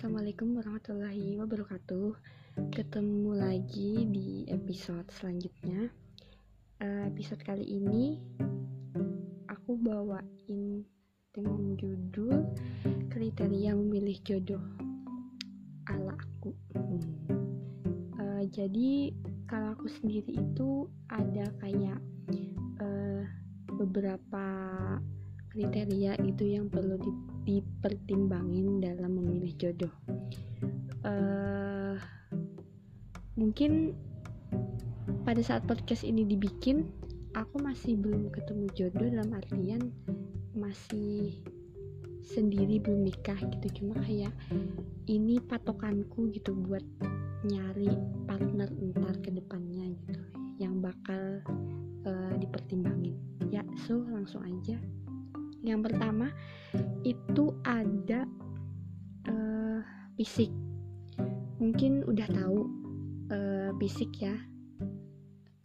[0.00, 2.16] Assalamualaikum warahmatullahi wabarakatuh.
[2.72, 5.92] Ketemu lagi di episode selanjutnya.
[6.80, 8.16] Uh, episode kali ini
[9.44, 10.88] aku bawain
[11.36, 12.48] dengan judul
[13.12, 14.64] kriteria memilih jodoh
[15.84, 16.56] ala aku.
[16.72, 17.04] Hmm.
[18.16, 19.12] Uh, jadi
[19.52, 22.00] kalau aku sendiri itu ada kayak
[22.80, 23.28] uh,
[23.76, 24.46] beberapa
[25.52, 27.12] kriteria itu yang perlu di,
[27.50, 29.90] dipertimbangin dalam memilih jodoh.
[31.02, 31.98] Uh,
[33.34, 33.98] mungkin
[35.26, 36.86] pada saat podcast ini dibikin,
[37.34, 39.90] aku masih belum ketemu jodoh dalam artian
[40.54, 41.42] masih
[42.22, 43.82] sendiri belum nikah gitu.
[43.82, 44.30] Cuma kayak
[45.10, 46.86] ini patokanku gitu buat
[47.42, 47.90] nyari
[48.30, 50.22] partner entar ke depannya gitu
[50.62, 51.42] yang bakal
[52.06, 53.18] uh, dipertimbangin.
[53.50, 54.78] Ya so langsung aja
[55.60, 56.32] yang pertama
[57.04, 58.24] itu ada
[59.28, 59.80] uh,
[60.16, 60.48] fisik.
[61.60, 62.58] Mungkin udah tahu
[63.32, 64.36] uh, fisik ya.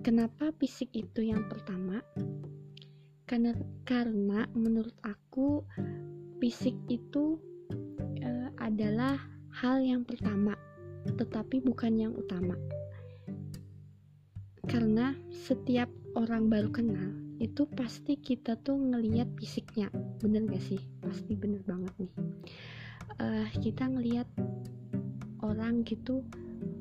[0.00, 2.00] Kenapa fisik itu yang pertama?
[3.26, 3.54] Karena
[3.86, 5.66] karena menurut aku
[6.38, 7.38] fisik itu
[8.22, 9.18] uh, adalah
[9.50, 10.54] hal yang pertama
[11.16, 12.56] tetapi bukan yang utama.
[14.68, 19.88] Karena setiap orang baru kenal itu pasti kita tuh ngelihat fisiknya.
[20.20, 20.78] Bener gak sih?
[21.00, 22.12] Pasti bener banget nih.
[23.16, 24.28] Uh, kita ngelihat
[25.40, 26.20] orang gitu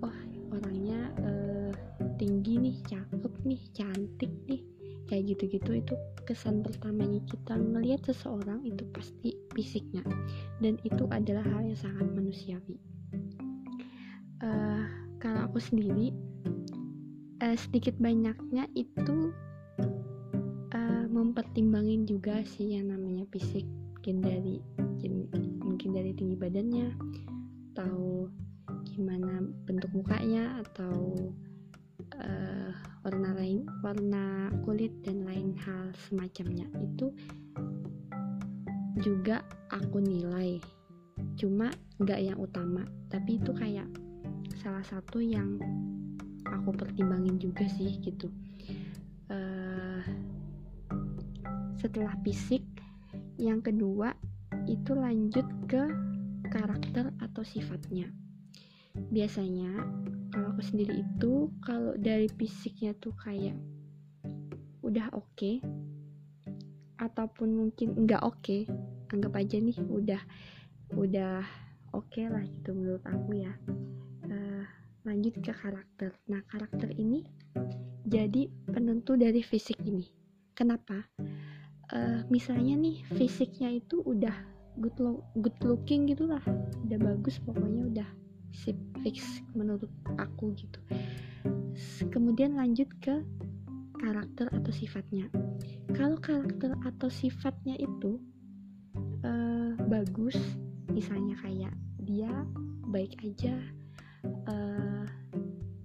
[0.03, 0.17] oh
[0.51, 1.71] orangnya uh,
[2.19, 4.61] tinggi nih cakep nih cantik nih.
[5.07, 5.95] Kayak gitu-gitu itu
[6.27, 10.03] kesan pertamanya kita ngelihat seseorang itu pasti fisiknya.
[10.59, 12.77] Dan itu adalah hal yang sangat manusiawi.
[14.43, 14.83] Uh,
[15.23, 16.11] kalau aku sendiri
[17.43, 19.31] uh, sedikit banyaknya itu
[21.59, 24.63] mempertimbangin juga sih yang namanya fisik mungkin dari
[25.59, 26.87] mungkin dari tinggi badannya
[27.75, 28.31] atau
[28.87, 31.19] gimana bentuk mukanya atau
[32.15, 32.71] uh,
[33.03, 36.63] warna lain warna kulit dan lain hal semacamnya.
[36.79, 37.11] Itu
[39.03, 40.63] juga aku nilai.
[41.35, 42.87] Cuma nggak yang utama.
[43.11, 43.91] Tapi itu kayak
[44.63, 45.59] salah satu yang
[46.47, 48.31] aku pertimbangin juga sih gitu
[51.79, 52.61] setelah fisik.
[53.39, 54.11] Yang kedua
[54.67, 55.83] itu lanjut ke
[56.51, 58.11] karakter atau sifatnya.
[59.09, 59.71] Biasanya
[60.29, 63.55] kalau aku sendiri itu kalau dari fisiknya tuh kayak
[64.83, 65.55] udah oke okay,
[66.99, 68.61] ataupun mungkin enggak oke okay,
[69.13, 70.21] anggap aja nih udah
[70.97, 71.41] udah
[71.93, 73.53] oke okay lah gitu menurut aku ya.
[74.25, 74.65] Uh,
[75.07, 76.11] lanjut ke karakter.
[76.27, 77.23] Nah karakter ini
[78.05, 80.05] jadi penentu dari fisik ini.
[80.53, 81.07] Kenapa
[81.93, 84.33] uh, misalnya nih fisiknya itu udah
[84.79, 86.41] good lo good looking gitulah.
[86.87, 88.09] Udah bagus pokoknya udah
[88.53, 90.79] sip fix menurut aku gitu.
[92.09, 93.21] Kemudian lanjut ke
[93.99, 95.27] karakter atau sifatnya.
[95.91, 98.17] Kalau karakter atau sifatnya itu
[99.25, 100.37] uh, bagus
[100.89, 102.31] misalnya kayak dia
[102.89, 103.53] baik aja
[104.49, 105.05] uh,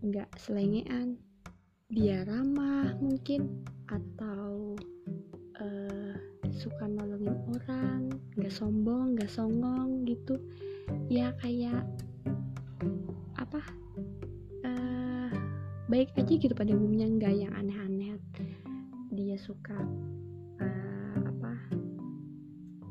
[0.01, 1.21] nggak selengean
[1.93, 4.54] dia ramah mungkin atau
[7.65, 10.37] orang nggak sombong nggak songong gitu.
[11.09, 11.89] Ya kayak
[13.41, 13.61] apa
[14.69, 15.33] uh,
[15.89, 18.21] baik aja gitu pada umumnya nggak yang aneh-aneh.
[19.17, 19.77] Dia suka
[20.61, 21.53] uh, apa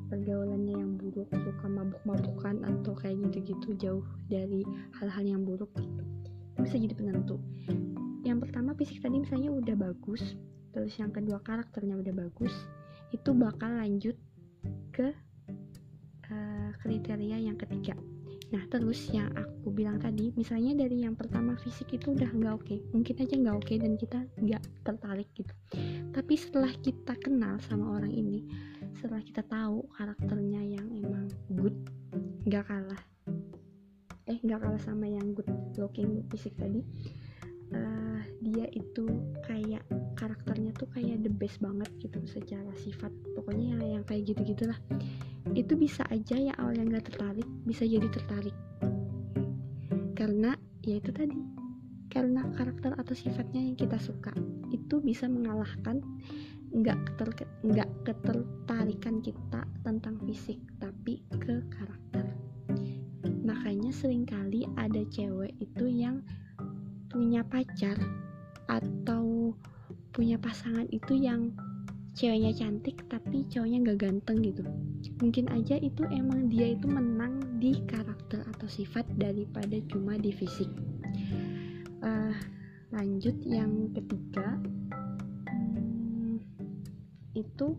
[0.09, 4.65] pergaulannya yang buruk suka mabuk-mabukan atau kayak gitu-gitu jauh dari
[4.97, 6.03] hal-hal yang buruk gitu.
[6.57, 7.37] Bisa jadi penentu.
[8.25, 10.33] Yang pertama fisik tadi misalnya udah bagus
[10.73, 12.51] terus yang kedua karakternya udah bagus
[13.13, 14.17] itu bakal lanjut
[14.93, 15.09] ke
[16.29, 17.97] uh, kriteria yang ketiga
[18.53, 22.65] nah terus yang aku bilang tadi misalnya dari yang pertama fisik itu udah nggak oke
[22.69, 22.79] okay.
[22.93, 25.53] mungkin aja nggak oke okay dan kita nggak tertarik gitu
[26.13, 28.45] tapi setelah kita kenal sama orang ini
[29.01, 31.73] setelah kita tahu karakternya yang emang good
[32.45, 33.01] nggak kalah
[34.29, 35.49] eh nggak kalah sama yang good
[35.81, 36.85] looking fisik tadi
[37.73, 39.09] uh, dia itu
[39.49, 39.81] kayak
[40.15, 43.11] karakternya tuh kayak the best banget gitu secara sifat.
[43.35, 44.79] Pokoknya yang, yang kayak gitu gitulah
[45.53, 48.55] itu bisa aja ya awalnya nggak tertarik bisa jadi tertarik.
[50.15, 50.55] Karena
[50.85, 51.39] ya itu tadi.
[52.13, 54.29] Karena karakter atau sifatnya yang kita suka
[54.69, 55.97] itu bisa mengalahkan
[56.73, 57.29] nggak keter
[57.65, 62.25] nggak ketertarikan kita tentang fisik tapi ke karakter.
[63.43, 66.21] Makanya sering kali ada cewek itu yang
[67.13, 67.97] punya pacar
[68.65, 69.53] atau
[70.13, 71.49] punya pasangan itu yang
[72.13, 74.61] ceweknya cantik tapi cowoknya nggak ganteng gitu.
[75.17, 80.69] Mungkin aja itu emang dia itu menang di karakter atau sifat daripada cuma di fisik.
[82.05, 82.35] Uh,
[82.93, 84.61] lanjut yang ketiga
[85.49, 86.37] hmm,
[87.33, 87.73] itu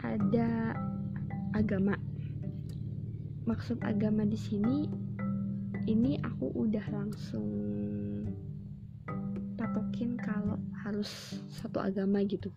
[0.00, 0.72] ada
[1.52, 2.00] agama.
[3.44, 4.88] Maksud agama di sini
[5.84, 7.44] ini aku udah langsung
[9.60, 12.50] patokin kalau harus satu agama gitu.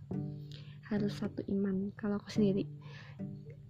[0.90, 1.94] Harus satu iman.
[1.98, 2.66] Kalau aku sendiri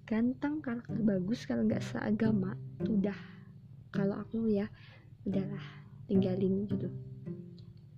[0.06, 2.54] ganteng karakter bagus kalau nggak seagama
[2.86, 3.18] udah.
[3.92, 4.68] Kalau aku ya
[5.26, 5.66] udahlah
[6.06, 6.92] tinggalin gitu.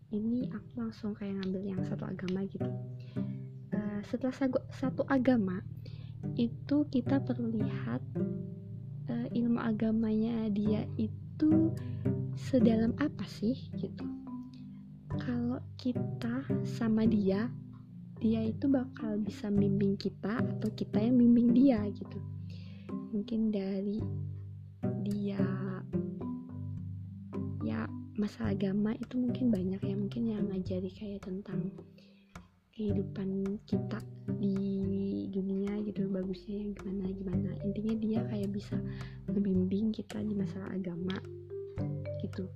[0.07, 2.69] Ini aku langsung kayak ngambil yang satu agama gitu.
[3.75, 4.36] Uh, setelah
[4.71, 5.59] satu agama
[6.39, 8.00] itu kita perlu lihat
[9.12, 11.75] uh, ilmu agamanya dia itu
[12.38, 14.17] sedalam apa sih gitu
[15.27, 17.51] kalau kita sama dia
[18.24, 22.18] dia itu bakal bisa bimbing kita atau kita yang bimbing dia gitu.
[23.12, 24.00] Mungkin dari
[25.03, 25.44] dia
[27.68, 27.83] ya
[28.15, 31.75] masa agama itu mungkin banyak ya mungkin yang ngajari kayak tentang
[32.71, 34.00] kehidupan kita
[34.39, 37.51] di dunia gitu bagusnya yang gimana gimana.
[37.68, 38.80] Intinya dia kayak bisa
[39.27, 41.19] membimbing kita di masalah agama
[42.22, 42.50] gitu.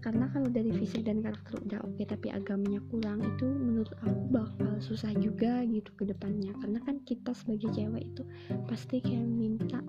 [0.00, 4.72] Karena kalau dari fisik dan karakter udah oke tapi agamanya kurang itu menurut aku bakal
[4.78, 6.54] susah juga gitu ke depannya.
[6.62, 8.22] Karena kan kita sebagai cewek itu
[8.68, 9.80] pasti kayak minta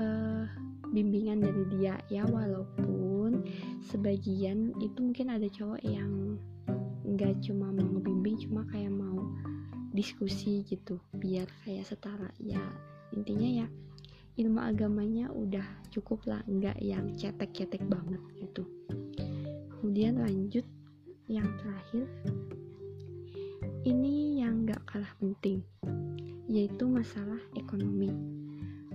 [0.00, 0.44] uh,
[0.90, 3.44] bimbingan dari dia ya walaupun
[3.90, 6.38] sebagian itu mungkin ada cowok yang
[7.06, 9.30] nggak cuma mau ngebimbing cuma kayak mau
[9.96, 12.30] diskusi gitu biar kayak setara.
[12.40, 12.62] Ya
[13.14, 13.66] intinya ya
[14.36, 18.68] ilmu agamanya udah cukup lah nggak yang cetek-cetek banget gitu.
[19.72, 20.64] Kemudian lanjut
[21.26, 22.04] yang terakhir
[23.88, 25.64] ini yang nggak kalah penting
[26.46, 28.12] yaitu masalah ekonomi.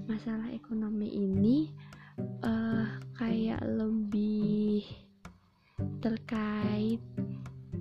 [0.05, 1.73] Masalah ekonomi ini
[2.45, 4.85] uh, kayak lebih
[6.01, 7.01] terkait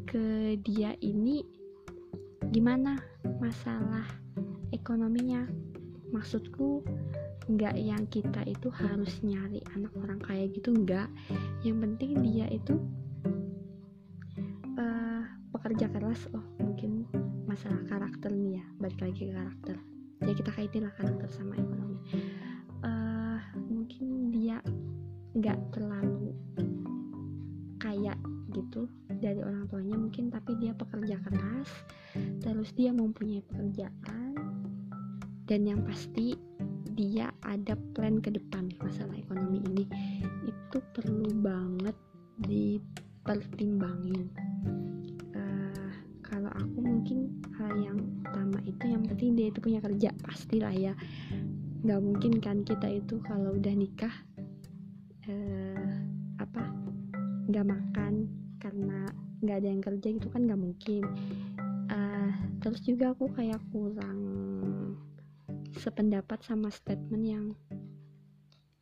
[0.09, 1.45] ke dia ini
[2.51, 2.99] gimana
[3.39, 4.07] masalah
[4.75, 5.47] ekonominya?
[6.11, 6.83] Maksudku
[7.51, 11.11] nggak yang kita itu harus nyari anak orang kaya gitu nggak.
[11.67, 12.79] Yang penting dia itu
[14.79, 17.11] uh, pekerja keras oh mungkin
[17.51, 19.77] masalah karakter nih ya balik lagi ke karakter.
[20.23, 21.99] Ya kita kaitin lah karakter sama ekonomi.
[22.87, 24.63] Uh, mungkin dia
[25.35, 26.35] nggak terlalu
[27.83, 28.15] kaya
[28.51, 28.87] gitu
[29.23, 31.71] dari orang tuanya mungkin tapi dia pekerja keras
[32.43, 34.39] terus dia mempunyai pekerjaan.
[35.51, 36.50] Dan yang pasti
[37.01, 39.85] dia ada plan ke depan masalah ekonomi ini.
[40.45, 41.97] Itu perlu banget
[42.45, 44.29] dipertimbangin.
[45.33, 50.77] Uh, kalau aku mungkin hal yang utama itu yang penting dia itu punya kerja pastilah
[50.77, 50.93] ya.
[51.81, 54.13] Nggak mungkin kan kita itu kalau udah nikah
[55.25, 55.97] uh,
[56.37, 56.69] apa
[57.49, 58.29] nggak makan
[58.61, 59.09] karena
[59.41, 61.09] nggak ada yang kerja gitu kan nggak mungkin.
[61.89, 62.29] Uh,
[62.61, 64.21] terus juga aku kayak kurang
[65.77, 67.47] sependapat sama statement yang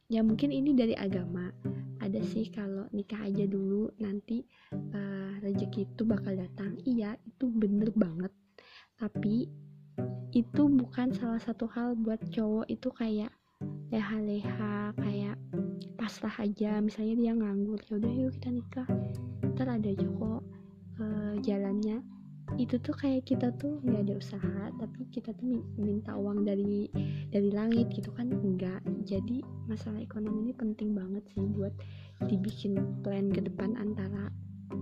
[0.09, 1.53] ya mungkin ini dari agama.
[1.99, 6.79] Ada sih kalau nikah aja dulu nanti uh, rezeki itu bakal datang.
[6.89, 8.33] Iya itu bener banget.
[8.97, 9.51] Tapi
[10.33, 13.33] itu bukan salah satu hal buat cowok itu kayak
[13.91, 15.37] leha-leha kayak
[15.99, 16.79] pasrah aja.
[16.81, 18.89] Misalnya dia nganggur ya udah yuk kita nikah.
[19.43, 20.41] Ntar ada cowok
[21.03, 22.01] uh, jalannya
[22.57, 26.89] itu tuh kayak kita tuh nggak ada usaha tapi kita tuh minta uang dari
[27.29, 28.33] dari langit gitu kan?
[28.33, 31.75] Enggak jadi masalah ekonomi ini penting banget sih buat
[32.25, 34.33] dibikin plan ke depan antara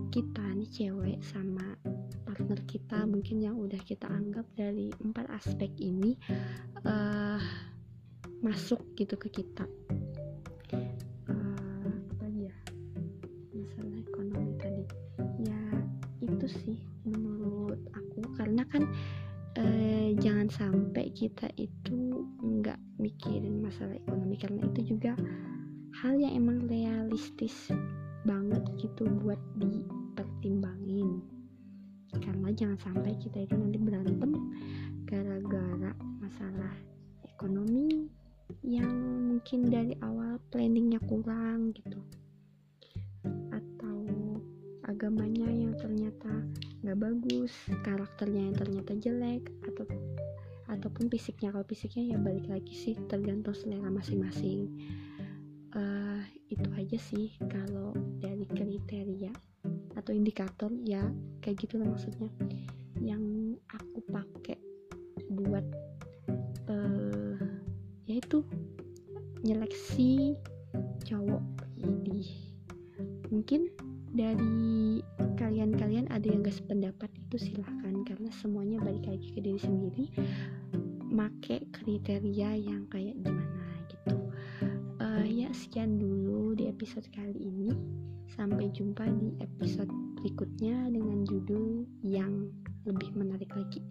[0.09, 1.75] kita nih cewek sama
[2.23, 6.15] partner kita mungkin yang udah kita anggap dari empat aspek ini
[6.87, 7.39] uh,
[8.39, 9.67] masuk gitu ke kita.
[11.27, 12.55] Uh, apa ya?
[13.51, 14.85] Masalah ekonomi tadi.
[15.43, 15.61] Ya
[16.23, 16.86] itu sih
[18.71, 18.83] kan
[19.57, 25.17] eh, jangan sampai kita itu nggak mikirin masalah ekonomi karena itu juga
[26.03, 27.73] hal yang emang realistis
[28.27, 31.23] banget gitu buat dipertimbangin.
[32.17, 34.31] Karena jangan sampai kita itu nanti berantem
[35.07, 36.73] gara-gara masalah
[37.23, 38.09] ekonomi
[38.63, 38.89] yang
[39.31, 41.99] mungkin dari awal planningnya kurang gitu
[44.87, 46.31] agamanya yang ternyata
[46.83, 47.51] nggak bagus
[47.83, 49.83] karakternya yang ternyata jelek atau
[50.67, 51.51] ataupun fisiknya.
[51.51, 54.67] Kalau fisiknya ya balik lagi sih tergantung selera masing-masing.
[55.75, 59.31] Uh, itu aja sih kalau dari kriteria
[59.95, 60.71] atau indikator.
[60.83, 61.03] Ya
[61.43, 62.31] kayak gitu lah maksudnya.
[62.99, 63.23] Yang
[63.71, 64.59] aku pakai
[65.31, 65.65] buat
[66.67, 67.07] uh,
[68.27, 68.43] tuh
[69.47, 70.35] nyeleksi
[71.07, 71.43] cowok
[71.79, 72.51] ini.
[73.31, 73.71] Mungkin
[74.17, 75.05] dari
[75.37, 78.01] kalian-kalian ada yang gak sependapat itu silahkan.
[78.01, 80.05] Karena semuanya balik lagi ke diri sendiri.
[81.07, 84.17] Make kriteria yang kayak gimana gitu.
[84.97, 87.71] Uh, ya sekian dulu di episode kali ini.
[88.33, 92.49] Sampai jumpa di episode berikutnya dengan judul yang
[92.89, 93.85] lebih menarik lagi.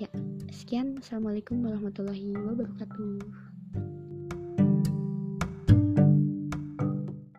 [0.00, 0.08] Ya
[0.48, 0.98] sekian.
[0.98, 3.51] Assalamualaikum warahmatullahi wabarakatuh